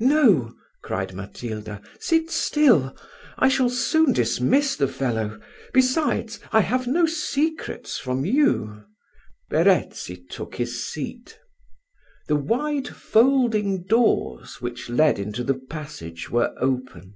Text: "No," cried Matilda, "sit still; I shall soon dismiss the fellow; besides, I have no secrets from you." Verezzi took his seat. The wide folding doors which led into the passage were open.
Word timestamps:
"No," 0.00 0.54
cried 0.82 1.14
Matilda, 1.14 1.80
"sit 1.98 2.30
still; 2.30 2.94
I 3.38 3.48
shall 3.48 3.70
soon 3.70 4.12
dismiss 4.12 4.76
the 4.76 4.86
fellow; 4.86 5.40
besides, 5.72 6.40
I 6.52 6.60
have 6.60 6.86
no 6.86 7.06
secrets 7.06 7.96
from 7.96 8.26
you." 8.26 8.84
Verezzi 9.48 10.16
took 10.26 10.56
his 10.56 10.84
seat. 10.86 11.38
The 12.26 12.36
wide 12.36 12.88
folding 12.88 13.84
doors 13.84 14.60
which 14.60 14.90
led 14.90 15.18
into 15.18 15.42
the 15.42 15.54
passage 15.58 16.28
were 16.28 16.54
open. 16.58 17.14